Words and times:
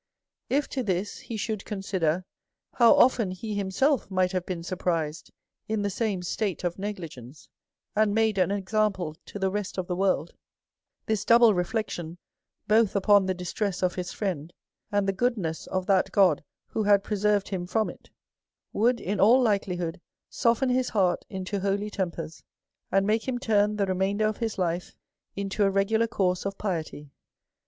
If 0.49 0.67
to 0.69 0.81
this 0.81 1.19
he 1.19 1.37
should 1.37 1.63
consider 1.63 2.25
how 2.73 2.95
often 2.95 3.29
he 3.29 3.53
him 3.53 3.69
self 3.69 4.09
might 4.09 4.31
have 4.31 4.47
been 4.47 4.63
surprised 4.63 5.31
in 5.67 5.83
the 5.83 5.91
same 5.91 6.23
state 6.23 6.63
of 6.63 6.79
negligence, 6.79 7.49
and 7.95 8.11
made 8.15 8.39
an 8.39 8.49
example 8.49 9.15
to 9.27 9.37
the 9.37 9.51
rest 9.51 9.77
of 9.77 9.85
the 9.85 9.95
world, 9.95 10.33
this 11.05 11.23
double 11.23 11.53
reflection, 11.53 12.17
both 12.67 12.95
upon 12.95 13.27
the 13.27 13.35
distress 13.35 13.83
of 13.83 13.93
his 13.93 14.11
friend, 14.11 14.53
and 14.91 15.07
the 15.07 15.13
goodness 15.13 15.67
of 15.67 15.85
that 15.85 16.11
God 16.11 16.43
who 16.69 16.81
had 16.81 17.03
preserved 17.03 17.49
him 17.49 17.67
from 17.67 17.87
it, 17.87 18.09
would, 18.73 18.99
in 18.99 19.19
all 19.19 19.39
likelihood, 19.39 20.01
soften 20.31 20.69
his 20.69 20.89
heart 20.89 21.25
into 21.29 21.59
holy 21.59 21.91
tempers, 21.91 22.41
and 22.91 23.05
make 23.05 23.27
him 23.27 23.37
turn 23.37 23.75
the 23.75 23.85
3 23.85 23.89
remainder 23.91 24.25
of 24.25 24.37
his 24.37 24.57
life 24.57 24.95
into 25.35 25.63
a 25.63 25.69
regular 25.69 26.07
course 26.07 26.43
of 26.43 26.57
piety. 26.57 27.11